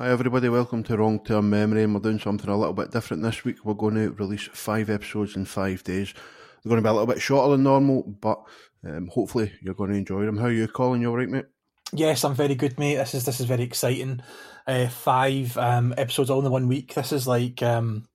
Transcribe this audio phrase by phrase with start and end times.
[0.00, 3.22] Hi everybody, welcome to Wrong Term Memory and we're doing something a little bit different
[3.22, 3.66] this week.
[3.66, 6.14] We're going to release five episodes in five days.
[6.14, 8.40] They're going to be a little bit shorter than normal, but
[8.82, 10.38] um, hopefully you're going to enjoy them.
[10.38, 11.02] How are you, Colin?
[11.02, 11.44] You alright, mate?
[11.92, 12.96] Yes, I'm very good, mate.
[12.96, 14.22] This is this is very exciting.
[14.66, 16.94] Uh, five um, episodes all in one week.
[16.94, 18.08] This is like um,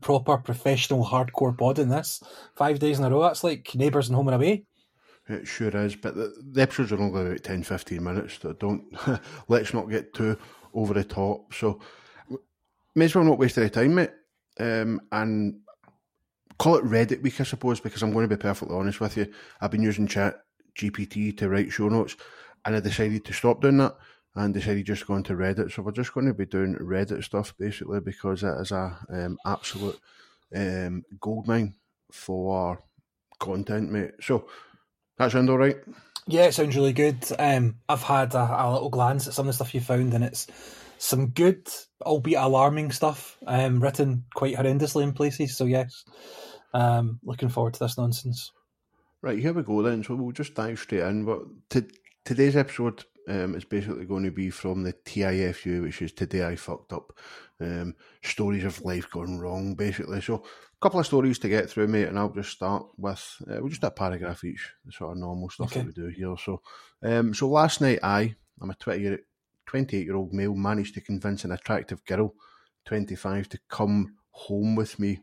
[0.00, 1.90] proper professional hardcore podding.
[1.90, 2.22] This
[2.56, 3.20] five days in a row.
[3.20, 4.64] That's like neighbours and home and away.
[5.28, 8.38] It sure is, but the, the episodes are only about 10, 15 minutes.
[8.40, 8.82] So don't
[9.48, 10.38] let's not get too
[10.74, 11.52] over the top.
[11.52, 11.80] So
[12.94, 14.10] may as well not waste any time, mate.
[14.58, 15.60] Um, and
[16.58, 19.32] call it Reddit week, I suppose, because I'm going to be perfectly honest with you.
[19.60, 20.42] I've been using Chat
[20.76, 22.16] GPT to write show notes,
[22.64, 23.96] and I decided to stop doing that
[24.34, 25.72] and decided just going to Reddit.
[25.72, 29.38] So we're just going to be doing Reddit stuff basically because it is a um,
[29.44, 29.98] absolute
[30.54, 31.74] um, goldmine
[32.12, 32.78] for
[33.38, 34.12] content, mate.
[34.20, 34.48] So
[35.18, 35.78] that sound all right?
[36.30, 37.26] Yeah, it sounds really good.
[37.40, 40.22] Um, I've had a, a, little glance at some of the stuff you found, and
[40.22, 40.46] it's
[40.96, 41.68] some good,
[42.02, 45.56] albeit alarming stuff, um, written quite horrendously in places.
[45.56, 46.04] So yes,
[46.72, 48.52] um, looking forward to this nonsense.
[49.22, 50.04] Right, here we go then.
[50.04, 51.24] So we'll just dive straight in.
[51.24, 51.90] But t-
[52.24, 56.56] today's episode um, is basically going to be from the TIFU, which is Today I
[56.56, 57.16] Fucked Up.
[57.60, 60.20] Um, stories of life gone wrong, basically.
[60.20, 63.56] So a couple of stories to get through, mate, and I'll just start with, uh,
[63.60, 65.80] we'll just a paragraph each, the sort of normal stuff okay.
[65.80, 66.34] that we do here.
[66.42, 66.60] So,
[67.02, 69.20] um, so last night I, I'm a 20 year,
[69.66, 72.34] 28 year old male, managed to convince an attractive girl,
[72.86, 75.20] 25, to come home with me.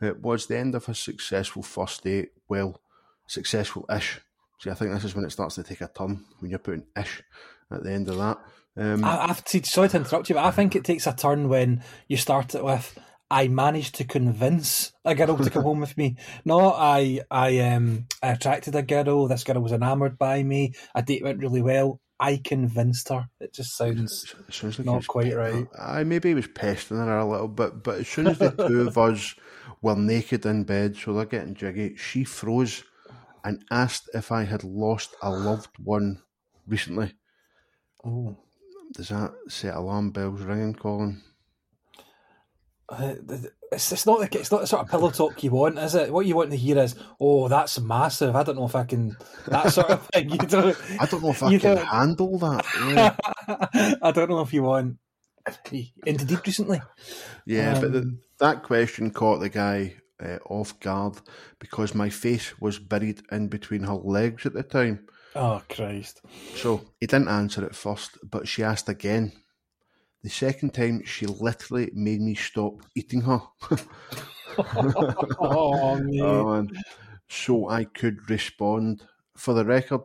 [0.00, 2.30] It was the end of a successful first date.
[2.48, 2.80] Well,
[3.26, 4.20] successful ish.
[4.60, 6.86] See, I think this is when it starts to take a turn when you're putting
[6.96, 7.22] ish
[7.70, 8.38] at the end of that.
[8.76, 11.48] Um, I, have to, sorry to interrupt you, but I think it takes a turn
[11.48, 12.96] when you start it with
[13.30, 16.16] I managed to convince a girl to come home with me.
[16.44, 19.28] No, I I um I attracted a girl.
[19.28, 20.72] This girl was enamored by me.
[20.94, 22.00] A date went really well.
[22.20, 23.28] I convinced her.
[23.38, 25.68] It just sounds, it sounds like not quite right.
[25.78, 28.98] I maybe was pestering her a little bit, but as soon as the two of
[28.98, 29.36] us
[29.82, 32.82] were naked in bed, so they're getting jiggy, she froze
[33.44, 36.22] and asked if I had lost a loved one
[36.66, 37.14] recently.
[38.04, 38.36] Oh,
[38.92, 41.22] does that set alarm bells ringing, Colin?
[42.88, 43.14] Uh,
[43.70, 46.10] it's, it's not like it's not the sort of pillow talk you want, is it?
[46.10, 49.14] What you want to hear is, "Oh, that's massive." I don't know if I can
[49.48, 50.30] that sort of thing.
[50.30, 50.76] You don't.
[50.98, 52.64] I don't know if I can handle that.
[52.88, 53.94] Yeah.
[54.02, 54.96] I don't know if you want
[56.06, 56.80] into deep recently.
[57.46, 61.14] Yeah, um, but the, um, that question caught the guy uh, off guard
[61.58, 65.06] because my face was buried in between her legs at the time.
[65.34, 66.22] Oh Christ!
[66.54, 69.32] So he didn't answer at first, but she asked again
[70.22, 73.40] the second time, she literally made me stop eating her.
[75.40, 76.20] oh, man.
[76.20, 76.66] oh,
[77.28, 79.04] So I could respond.
[79.36, 80.02] For the record,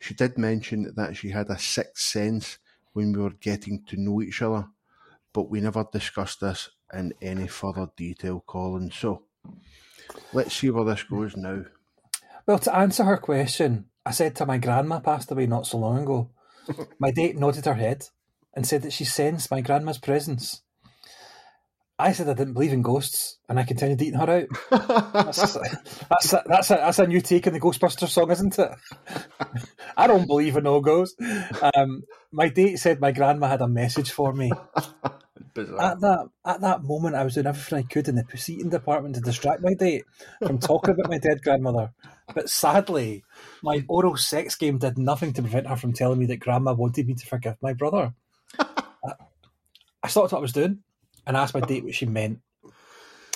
[0.00, 2.58] she did mention that she had a sixth sense
[2.94, 4.68] when we were getting to know each other,
[5.34, 8.90] but we never discussed this in any further detail, Colin.
[8.90, 9.24] So
[10.32, 11.64] let's see where this goes now.
[12.46, 16.02] Well, to answer her question, I said to my grandma passed away not so long
[16.02, 16.30] ago.
[16.98, 18.04] my date nodded her head
[18.54, 20.62] and said that she sensed my grandma's presence.
[21.98, 24.48] I said I didn't believe in ghosts, and I continued eating her out.
[25.12, 25.52] that's,
[26.08, 28.70] that's, a, that's, a, that's a new take on the Ghostbusters song, isn't it?
[29.96, 31.16] I don't believe in no ghosts.
[31.62, 32.02] Um,
[32.32, 34.50] my date said my grandma had a message for me.
[35.56, 38.70] Uh, at that at that moment, I was doing everything I could in the proceeding
[38.70, 40.04] department to distract my date
[40.44, 41.92] from talking about my dead grandmother.
[42.34, 43.24] But sadly,
[43.62, 47.06] my oral sex game did nothing to prevent her from telling me that grandma wanted
[47.06, 48.14] me to forgive my brother.
[49.04, 49.14] Uh,
[50.00, 50.78] I stopped what I was doing
[51.26, 52.38] and asked my date what she meant.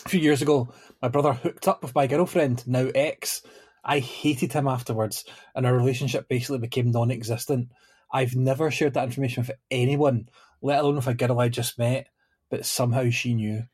[0.04, 0.72] A few years ago,
[1.02, 3.42] my brother hooked up with my girlfriend, now ex.
[3.84, 7.70] I hated him afterwards, and our relationship basically became non existent.
[8.12, 10.28] I've never shared that information with anyone,
[10.62, 12.08] let alone with a girl I just met,
[12.50, 13.64] but somehow she knew.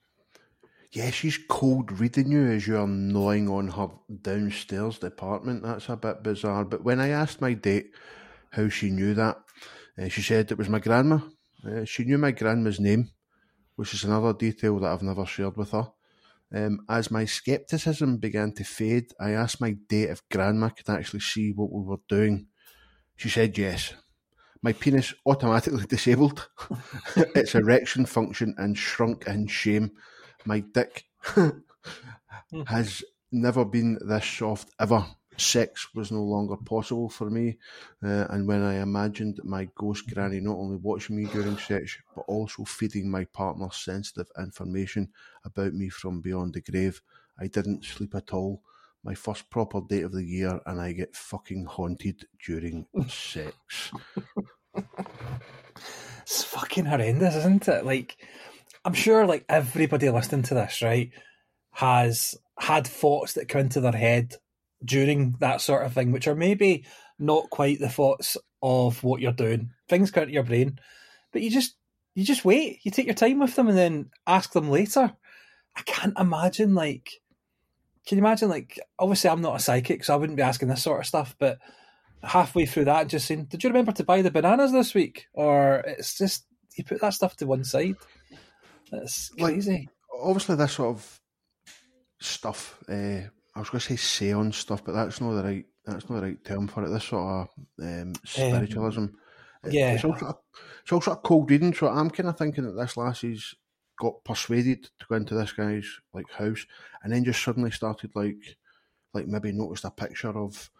[0.93, 3.89] Yeah, she's cold reading you as you're gnawing on her
[4.21, 5.63] downstairs department.
[5.63, 6.67] That's a bit bizarre.
[6.67, 7.93] But when I asked my date
[8.51, 9.39] how she knew that,
[9.99, 11.21] uh, she said it was my grandma.
[11.67, 13.11] Uh, she knew my grandma's name,
[13.77, 15.93] which is another detail that I've never shared with her.
[16.55, 21.21] Um, as my scepticism began to fade, I asked my date if grandma could actually
[21.21, 22.49] see what we were doing.
[23.17, 23.95] She said yes.
[24.63, 26.49] My penis automatically disabled,
[27.17, 29.93] its erection function and shrunk in shame.
[30.45, 31.05] My dick
[32.67, 35.07] has never been this soft ever
[35.37, 37.59] sex was no longer possible for me.
[38.03, 42.23] Uh, and when I imagined my ghost granny not only watching me during sex, but
[42.23, 45.09] also feeding my partner sensitive information
[45.45, 47.03] about me from beyond the grave,
[47.39, 48.63] I didn't sleep at all.
[49.05, 53.93] My first proper date of the year, and I get fucking haunted during sex.
[56.23, 57.85] It's fucking horrendous, isn't it?
[57.85, 58.17] Like,
[58.85, 61.11] I'm sure, like everybody listening to this, right,
[61.73, 64.37] has had thoughts that come into their head
[64.85, 66.85] during that sort of thing, which are maybe
[67.19, 69.71] not quite the thoughts of what you're doing.
[69.89, 70.79] Things come into your brain,
[71.33, 71.77] but you just
[72.15, 72.81] you just wait.
[72.83, 75.13] You take your time with them and then ask them later.
[75.77, 77.11] I can't imagine like
[78.07, 80.83] can you imagine like obviously I'm not a psychic, so I wouldn't be asking this
[80.83, 81.59] sort of stuff, but
[82.23, 85.27] halfway through that just saying, Did you remember to buy the bananas this week?
[85.33, 86.47] Or it's just
[86.77, 87.97] you put that stuff to one side.
[88.91, 89.73] That's crazy.
[89.73, 89.89] Like,
[90.23, 91.21] obviously this sort of
[92.21, 93.21] stuff, uh,
[93.55, 96.45] I was gonna say seance stuff, but that's not the right that's not the right
[96.45, 96.91] term for it.
[96.91, 97.49] This sort of
[97.83, 99.01] um, spiritualism.
[99.01, 99.13] Um,
[99.71, 99.93] yeah.
[99.93, 100.35] It's also, a,
[100.83, 103.55] it's also a cold reading, so I'm kind of thinking that this lassie's
[104.03, 106.67] got persuaded to go into this guy's like house,
[107.03, 108.57] and then just suddenly started like,
[109.15, 110.71] like maybe noticed a picture of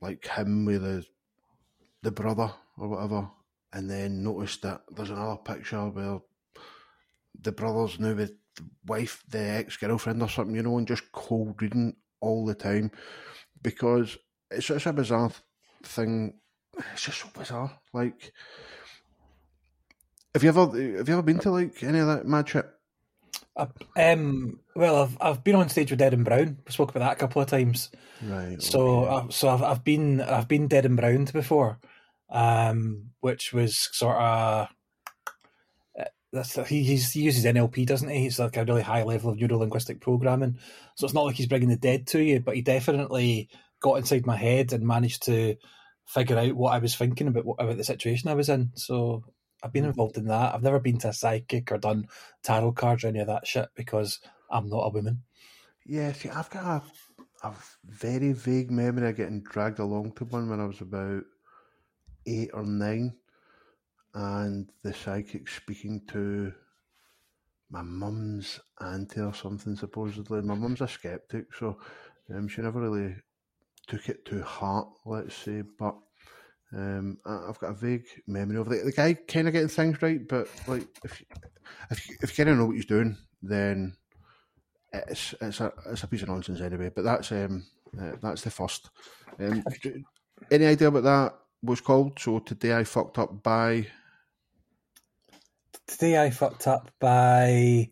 [0.00, 1.04] like him with the
[2.02, 3.28] the brother or whatever,
[3.72, 6.20] and then noticed that there's another picture where
[7.42, 11.10] the brother's now with the wife, the ex girlfriend or something, you know, and just
[11.10, 12.92] cold reading all the time
[13.62, 14.16] because
[14.48, 15.32] it's such a bizarre
[15.82, 16.34] thing.
[16.92, 17.72] It's just so bizarre.
[17.92, 18.32] Like,
[20.34, 22.66] have you ever have you ever been to like any of that mad shit?
[23.56, 23.66] Uh,
[23.96, 26.58] um, well, I've I've been on stage with Derren Brown.
[26.66, 27.90] We spoke about that a couple of times.
[28.22, 28.62] Right.
[28.62, 29.14] So, okay.
[29.14, 31.78] uh, so I've I've been I've been Derren Brown before,
[32.30, 34.66] um, which was sort of uh,
[36.32, 38.26] that's he he uses NLP, doesn't he?
[38.26, 40.58] It's like a really high level of neuro linguistic programming.
[40.94, 43.48] So it's not like he's bringing the dead to you, but he definitely
[43.80, 45.56] got inside my head and managed to
[46.06, 48.70] figure out what I was thinking about about the situation I was in.
[48.74, 49.24] So
[49.62, 50.54] I've been involved in that.
[50.54, 52.08] I've never been to a psychic or done
[52.42, 54.20] tarot cards or any of that shit because
[54.50, 55.22] I'm not a woman.
[55.86, 56.82] Yeah, see, I've got
[57.42, 57.54] a, a
[57.84, 61.24] very vague memory of getting dragged along to one when I was about
[62.26, 63.14] eight or nine,
[64.14, 66.52] and the psychic speaking to
[67.70, 70.42] my mum's auntie or something, supposedly.
[70.42, 71.78] My mum's a skeptic, so
[72.34, 73.14] um, she never really
[73.86, 75.96] took it to heart, let's say, but
[76.72, 78.84] um, I've got a vague memory of it.
[78.84, 81.22] The guy kind of getting things right, but like if
[81.90, 83.96] if if you kind of know what he's doing, then
[84.92, 86.90] it's it's a it's a piece of nonsense anyway.
[86.94, 87.66] But that's um
[88.00, 88.90] uh, that's the first.
[89.38, 89.64] Um,
[90.50, 92.18] any idea what that was called?
[92.18, 93.86] So today I fucked up by.
[95.86, 97.90] Today I fucked up by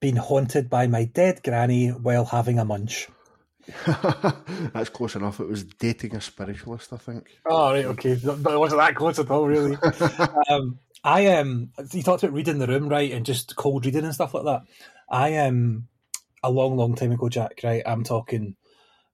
[0.00, 3.08] being haunted by my dead granny while having a munch.
[4.72, 5.40] That's close enough.
[5.40, 7.28] It was dating a spiritualist, I think.
[7.46, 9.76] Oh right, okay, but it wasn't that close at all, really.
[10.48, 14.14] um, I um, you talked about reading the room, right, and just cold reading and
[14.14, 14.62] stuff like that.
[15.08, 15.88] I am um,
[16.42, 17.60] a long, long time ago, Jack.
[17.64, 18.56] Right, I'm talking.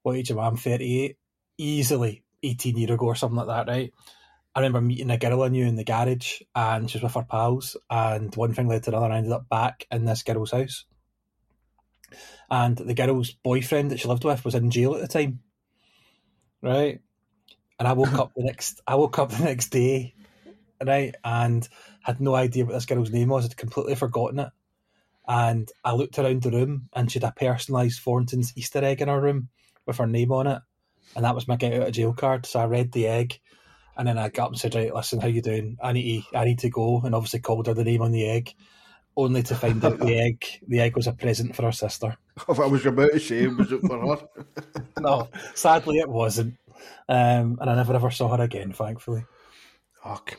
[0.02, 0.46] What age am I?
[0.46, 1.16] I'm 38,
[1.58, 3.92] easily 18 year ago or something like that, right?
[4.54, 7.22] I remember meeting a girl I knew in the garage, and she was with her
[7.22, 9.12] pals, and one thing led to another.
[9.12, 10.84] I ended up back in this girl's house
[12.50, 15.40] and the girl's boyfriend that she lived with was in jail at the time.
[16.62, 17.00] Right?
[17.78, 20.14] And I woke up the next I woke up the next day,
[20.84, 21.68] right, and
[22.02, 24.50] had no idea what this girl's name was, I'd completely forgotten it.
[25.26, 29.08] And I looked around the room and she had a personalised Thornton's Easter egg in
[29.08, 29.48] her room
[29.86, 30.62] with her name on it.
[31.14, 32.46] And that was my get out of jail card.
[32.46, 33.40] So I read the egg
[33.96, 35.76] and then I got up and said, Right, listen, how you doing?
[35.82, 38.28] I need to I need to go and obviously called her the name on the
[38.28, 38.54] egg
[39.16, 42.16] only to find out the egg the egg was a present for her sister.
[42.48, 44.28] If I was about to say, was it for her?
[45.00, 46.56] no, sadly it wasn't.
[47.08, 49.24] Um, and I never ever saw her again, thankfully.
[50.02, 50.36] Fuck.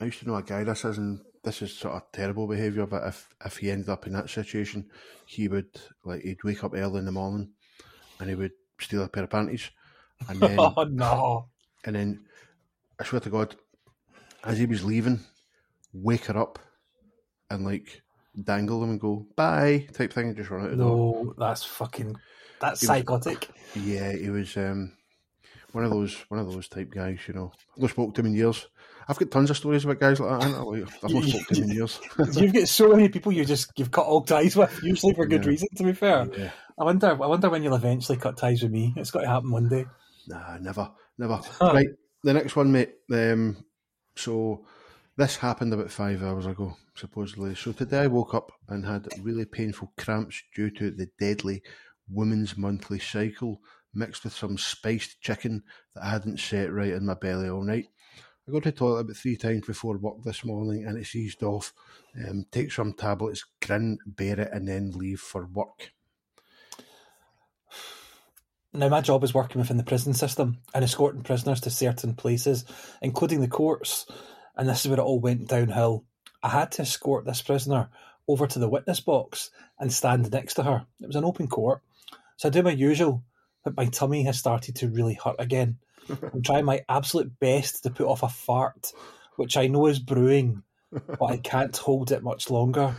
[0.00, 3.06] I used to know a guy, this isn't this is sort of terrible behaviour, but
[3.06, 4.90] if if he ended up in that situation,
[5.24, 5.70] he would
[6.04, 7.50] like he'd wake up early in the morning
[8.18, 9.70] and he would steal a pair of panties.
[10.28, 11.48] And then Oh no.
[11.84, 12.24] And then
[13.00, 13.54] I swear to God,
[14.42, 15.20] as he was leaving,
[15.92, 16.58] wake her up
[17.50, 18.02] and like
[18.42, 22.16] dangle them and go bye type thing and just run out of No, that's fucking
[22.60, 23.48] that's he psychotic.
[23.74, 24.92] Was, yeah, he was um,
[25.72, 27.20] one of those one of those type guys.
[27.28, 28.66] You know, I've not spoke to him in years.
[29.08, 30.46] I've got tons of stories about guys like that.
[31.02, 32.00] I've not spoke to him in years.
[32.32, 35.44] you've got so many people you just you've cut all ties with, usually for good
[35.44, 35.50] yeah.
[35.50, 35.68] reason.
[35.76, 36.50] To be fair, yeah.
[36.78, 37.10] I wonder.
[37.10, 38.92] I wonder when you'll eventually cut ties with me.
[38.96, 39.86] It's got to happen one day.
[40.28, 41.40] Nah, never, never.
[41.60, 41.86] right,
[42.22, 42.94] the next one, mate.
[43.12, 43.56] Um,
[44.16, 44.66] so
[45.16, 47.54] this happened about five hours ago supposedly.
[47.54, 51.62] So today I woke up and had really painful cramps due to the deadly
[52.08, 53.60] woman's monthly cycle
[53.94, 55.62] mixed with some spiced chicken
[55.94, 57.86] that I hadn't set right in my belly all night.
[58.46, 61.42] I go to the toilet about three times before work this morning and it's eased
[61.42, 61.72] off.
[62.16, 65.92] Um, take some tablets, grin, bear it, and then leave for work.
[68.72, 72.66] Now, my job is working within the prison system and escorting prisoners to certain places,
[73.00, 74.06] including the courts
[74.56, 76.04] and this is where it all went downhill.
[76.42, 77.88] I had to escort this prisoner
[78.28, 80.86] over to the witness box and stand next to her.
[81.00, 81.82] It was an open court,
[82.36, 83.22] so I do my usual,
[83.64, 85.78] but my tummy has started to really hurt again.
[86.32, 88.92] I'm trying my absolute best to put off a fart,
[89.36, 92.94] which I know is brewing, but I can't hold it much longer.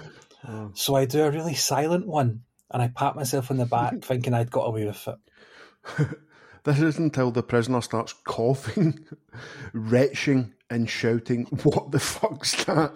[0.47, 0.71] Oh.
[0.73, 4.33] So I do a really silent one, and I pat myself on the back, thinking
[4.33, 6.07] I'd got away with it.
[6.67, 9.07] This isn't until the prisoner starts coughing,
[9.71, 12.93] retching, and shouting, What the fuck's that?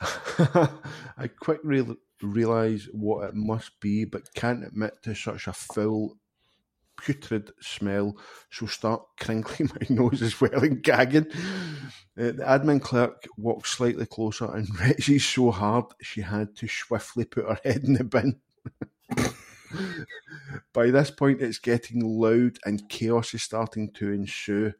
[1.18, 1.84] I quickly
[2.22, 6.16] realise what it must be, but can't admit to such a foul,
[6.96, 8.16] putrid smell,
[8.50, 11.26] so start crinkling my nose as well and gagging.
[12.18, 17.24] Uh, the admin clerk walks slightly closer and retches so hard she had to swiftly
[17.24, 18.40] put her head in the bin.
[20.72, 24.72] By this point, it's getting loud and chaos is starting to ensue.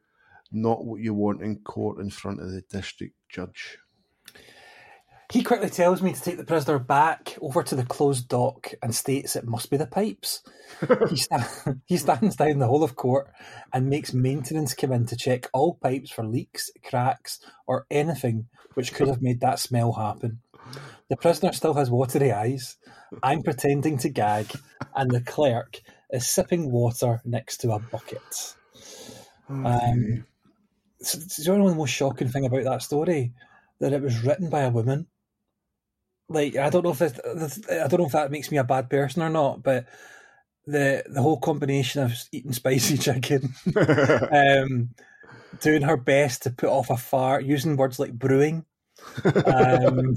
[0.52, 3.78] Not what you want in court in front of the district judge.
[5.30, 8.92] He quickly tells me to take the prisoner back over to the closed dock and
[8.92, 10.42] states it must be the pipes.
[11.09, 11.23] he,
[11.87, 13.30] he stands down the whole of court
[13.73, 17.38] and makes maintenance come in to check all pipes for leaks, cracks,
[17.69, 20.40] or anything which could have made that smell happen.
[21.09, 22.76] The prisoner still has watery eyes.
[23.23, 24.52] I'm pretending to gag,
[24.97, 25.80] and the clerk
[26.11, 28.54] is sipping water next to a bucket.
[29.50, 30.30] Um, so,
[31.00, 33.33] do you know the most shocking thing about that story?
[33.80, 35.07] That it was written by a woman.
[36.28, 38.64] Like I don't know if this, this, I don't know if that makes me a
[38.64, 39.87] bad person or not, but
[40.66, 44.90] the the whole combination of eating spicy chicken, um,
[45.61, 48.64] doing her best to put off a fart, using words like brewing,
[49.35, 50.16] um,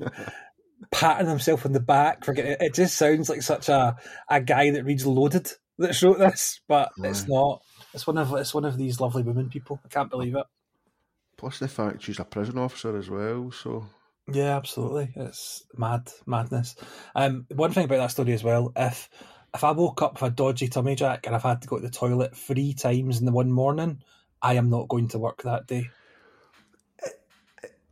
[0.92, 2.24] patting himself on the back.
[2.24, 3.96] For getting, it just sounds like such a
[4.28, 7.62] a guy that reads Loaded that wrote this, but it's not.
[7.98, 9.80] It's one of it's one of these lovely women people.
[9.84, 10.46] I can't believe it.
[11.36, 13.86] Plus the fact she's a prison officer as well, so
[14.32, 15.10] Yeah, absolutely.
[15.16, 16.76] It's mad madness.
[17.16, 19.10] Um, one thing about that story as well, if
[19.52, 21.82] if I woke up with a dodgy tummy jack and I've had to go to
[21.82, 24.00] the toilet three times in the one morning,
[24.40, 25.90] I am not going to work that day.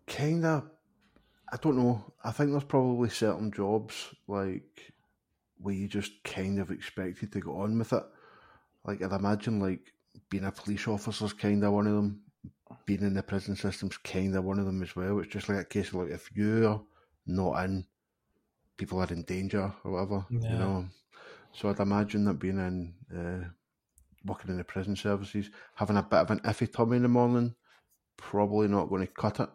[0.07, 0.63] kind of
[1.53, 4.93] i don't know i think there's probably certain jobs like
[5.59, 8.05] where you just kind of expected to go on with it
[8.85, 9.93] like i'd imagine like
[10.30, 12.21] being a police officer's kind of one of them
[12.85, 15.59] being in the prison system's kind of one of them as well it's just like
[15.59, 16.83] a case of like if you're
[17.26, 17.85] not in
[18.76, 20.87] people are in danger or whatever you know
[21.52, 23.49] so i'd imagine that being in uh,
[24.25, 27.54] working in the prison services having a bit of an iffy tummy in the morning
[28.16, 29.49] probably not going to cut it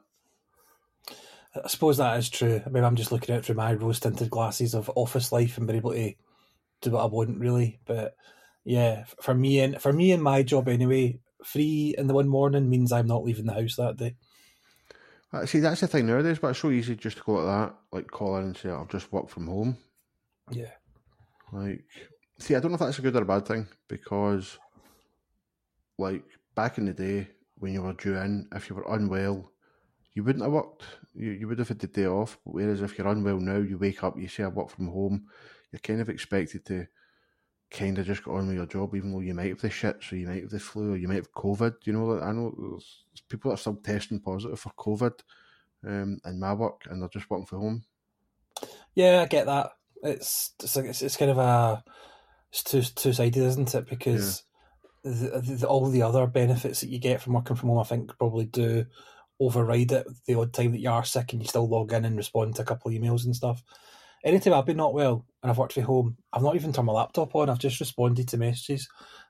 [1.54, 2.62] I suppose that is true.
[2.66, 5.68] I mean, I'm just looking out through my rose tinted glasses of office life and
[5.68, 6.14] being able to
[6.82, 7.80] do what I want, really.
[7.86, 8.16] But
[8.64, 12.70] yeah, for me and for me and my job anyway, free in the one morning
[12.70, 14.16] means I'm not leaving the house that day.
[15.34, 17.76] Uh, See, that's the thing nowadays, but it's so easy just to go like that,
[17.92, 19.78] like call in and say, I'll just work from home.
[20.52, 20.72] Yeah.
[21.54, 21.86] Like,
[22.38, 24.58] see, I don't know if that's a good or a bad thing because,
[25.98, 29.52] like, back in the day when you were due in, if you were unwell,
[30.14, 30.84] you wouldn't have worked.
[31.14, 32.38] You, you would have had the day off.
[32.44, 35.28] Whereas if you're unwell now, you wake up, you say, I work from home,
[35.72, 36.88] you're kind of expected to
[37.72, 39.98] kind of just got on with your job, even though you might have the shit,
[40.02, 41.76] so you might have the flu or you might have COVID.
[41.86, 45.14] You know, I know there's people that are still testing positive for COVID
[45.88, 47.84] um, in my work and they're just working from home.
[48.94, 49.72] Yeah, I get that.
[50.04, 51.84] It's it's like- it's, it's kind of a
[52.52, 53.88] it's two two sided, isn't it?
[53.88, 54.44] Because
[55.04, 58.16] the, the, all the other benefits that you get from working from home, I think,
[58.18, 58.86] probably do
[59.40, 60.08] override it.
[60.28, 62.62] The odd time that you are sick and you still log in and respond to
[62.64, 63.64] a couple of emails and stuff.
[64.24, 66.94] Anytime I've been not well and I've worked from home, I've not even turned my
[66.94, 67.50] laptop on.
[67.50, 68.88] I've just responded to messages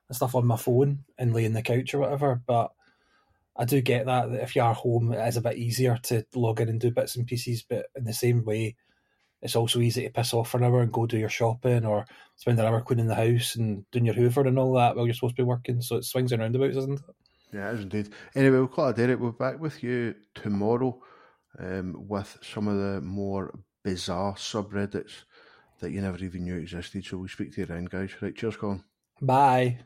[0.09, 2.41] and stuff on my phone and lay on the couch or whatever.
[2.45, 2.71] But
[3.55, 6.25] I do get that that if you are home, it is a bit easier to
[6.35, 7.63] log in and do bits and pieces.
[7.67, 8.75] But in the same way,
[9.41, 12.05] it's also easy to piss off for an hour and go do your shopping or
[12.35, 15.13] spend an hour cleaning the house and doing your hoover and all that while you're
[15.13, 15.81] supposed to be working.
[15.81, 17.15] So it swings and roundabouts, isn't it?
[17.53, 18.09] Yeah, it is indeed.
[18.35, 19.15] Anyway, we'll call it a day.
[19.15, 21.01] We'll be back with you tomorrow
[21.59, 23.53] um, with some of the more
[23.83, 25.23] bizarre subreddits
[25.79, 27.05] that you never even knew existed.
[27.05, 28.11] So we'll speak to you then, guys.
[28.21, 28.83] Right, cheers, Colin.
[29.21, 29.79] Bye.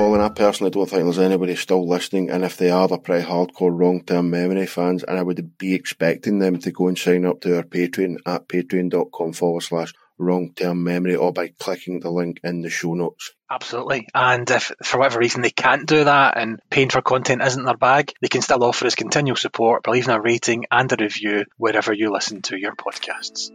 [0.00, 3.26] Colin, I personally don't think there's anybody still listening, and if they are, they're pretty
[3.26, 7.26] hardcore long term memory fans, and I would be expecting them to go and sign
[7.26, 12.10] up to our Patreon at patreon.com forward slash wrong term memory or by clicking the
[12.10, 13.32] link in the show notes.
[13.50, 14.06] Absolutely.
[14.14, 17.76] And if for whatever reason they can't do that and paying for content isn't their
[17.76, 21.46] bag, they can still offer us continual support by leaving a rating and a review
[21.56, 23.50] wherever you listen to your podcasts.